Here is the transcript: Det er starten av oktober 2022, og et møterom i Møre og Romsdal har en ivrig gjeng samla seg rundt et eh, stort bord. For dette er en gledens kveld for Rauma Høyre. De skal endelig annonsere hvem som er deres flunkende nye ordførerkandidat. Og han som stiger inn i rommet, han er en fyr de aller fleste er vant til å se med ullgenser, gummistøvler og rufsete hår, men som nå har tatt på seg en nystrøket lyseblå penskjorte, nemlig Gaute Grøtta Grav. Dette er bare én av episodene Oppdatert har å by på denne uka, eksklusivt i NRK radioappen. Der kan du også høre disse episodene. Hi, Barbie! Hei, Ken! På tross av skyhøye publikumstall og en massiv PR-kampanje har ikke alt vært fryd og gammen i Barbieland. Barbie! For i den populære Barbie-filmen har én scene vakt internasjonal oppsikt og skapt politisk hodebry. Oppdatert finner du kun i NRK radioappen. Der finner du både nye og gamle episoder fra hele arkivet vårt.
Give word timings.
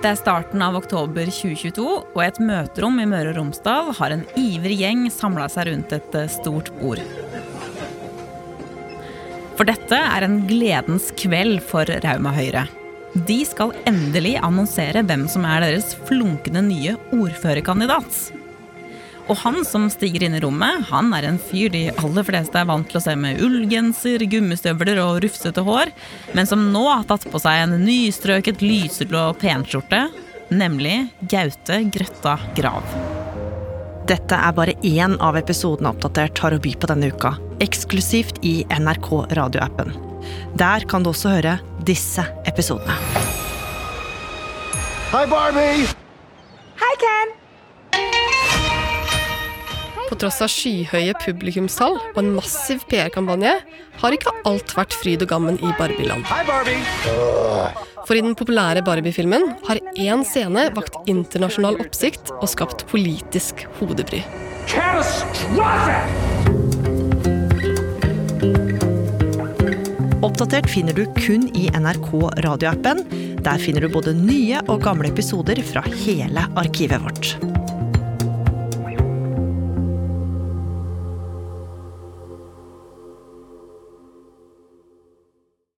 Det 0.00 0.08
er 0.08 0.16
starten 0.16 0.62
av 0.64 0.78
oktober 0.78 1.28
2022, 1.28 1.82
og 2.16 2.20
et 2.24 2.38
møterom 2.40 2.94
i 3.02 3.04
Møre 3.04 3.34
og 3.34 3.36
Romsdal 3.36 3.90
har 3.98 4.14
en 4.14 4.22
ivrig 4.40 4.78
gjeng 4.80 5.02
samla 5.12 5.44
seg 5.52 5.68
rundt 5.68 5.92
et 5.92 6.16
eh, 6.16 6.30
stort 6.32 6.70
bord. 6.78 7.02
For 9.58 9.68
dette 9.68 9.98
er 10.00 10.24
en 10.24 10.38
gledens 10.48 11.10
kveld 11.20 11.60
for 11.68 11.84
Rauma 12.00 12.32
Høyre. 12.32 12.64
De 13.28 13.42
skal 13.44 13.76
endelig 13.90 14.38
annonsere 14.40 15.04
hvem 15.04 15.28
som 15.28 15.44
er 15.44 15.66
deres 15.66 15.92
flunkende 16.08 16.64
nye 16.64 16.96
ordførerkandidat. 17.12 18.39
Og 19.30 19.38
han 19.44 19.60
som 19.66 19.86
stiger 19.92 20.24
inn 20.26 20.34
i 20.34 20.40
rommet, 20.42 20.88
han 20.90 21.12
er 21.14 21.28
en 21.28 21.38
fyr 21.38 21.70
de 21.70 21.84
aller 22.02 22.26
fleste 22.26 22.58
er 22.58 22.66
vant 22.66 22.88
til 22.90 22.98
å 22.98 23.04
se 23.04 23.14
med 23.14 23.38
ullgenser, 23.44 24.24
gummistøvler 24.26 24.98
og 25.04 25.20
rufsete 25.22 25.62
hår, 25.66 25.92
men 26.34 26.50
som 26.50 26.66
nå 26.74 26.82
har 26.88 27.06
tatt 27.06 27.28
på 27.30 27.38
seg 27.42 27.62
en 27.62 27.76
nystrøket 27.84 28.64
lyseblå 28.64 29.28
penskjorte, 29.38 30.08
nemlig 30.50 30.96
Gaute 31.30 31.78
Grøtta 31.94 32.36
Grav. 32.58 32.90
Dette 34.10 34.34
er 34.34 34.54
bare 34.56 34.74
én 34.82 35.14
av 35.22 35.38
episodene 35.38 35.92
Oppdatert 35.92 36.40
har 36.42 36.56
å 36.56 36.62
by 36.62 36.74
på 36.82 36.90
denne 36.90 37.12
uka, 37.14 37.36
eksklusivt 37.62 38.42
i 38.42 38.64
NRK 38.66 39.10
radioappen. 39.38 39.94
Der 40.58 40.82
kan 40.90 41.06
du 41.06 41.12
også 41.12 41.36
høre 41.36 41.60
disse 41.86 42.26
episodene. 42.50 42.98
Hi, 45.14 45.22
Barbie! 45.30 45.86
Hei, 46.82 46.96
Ken! 46.98 47.39
På 50.10 50.16
tross 50.18 50.40
av 50.42 50.50
skyhøye 50.50 51.14
publikumstall 51.22 51.94
og 51.94 52.16
en 52.18 52.32
massiv 52.34 52.82
PR-kampanje 52.90 53.52
har 54.00 54.14
ikke 54.16 54.32
alt 54.48 54.72
vært 54.74 54.96
fryd 54.98 55.22
og 55.22 55.30
gammen 55.30 55.60
i 55.62 55.70
Barbieland. 55.78 56.26
Barbie! 56.26 56.80
For 58.08 58.18
i 58.18 58.24
den 58.24 58.34
populære 58.34 58.82
Barbie-filmen 58.82 59.52
har 59.68 59.78
én 59.94 60.24
scene 60.26 60.66
vakt 60.74 60.98
internasjonal 61.10 61.78
oppsikt 61.84 62.32
og 62.40 62.50
skapt 62.50 62.82
politisk 62.90 63.62
hodebry. 63.78 64.24
Oppdatert 70.26 70.66
finner 70.74 70.98
du 70.98 71.04
kun 71.22 71.46
i 71.54 71.70
NRK 71.70 72.10
radioappen. 72.48 73.06
Der 73.46 73.62
finner 73.62 73.86
du 73.86 73.94
både 73.94 74.18
nye 74.18 74.58
og 74.66 74.82
gamle 74.82 75.14
episoder 75.14 75.62
fra 75.70 75.86
hele 76.02 76.50
arkivet 76.58 77.06
vårt. 77.06 77.59